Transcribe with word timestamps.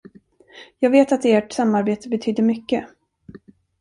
Jag 0.79 0.89
vet 0.89 1.11
att 1.11 1.25
ert 1.25 1.51
samarbete 1.53 2.09
betydde 2.09 2.41
mycket. 2.41 2.85